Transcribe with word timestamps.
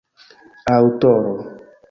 aŭtoro 0.77 1.37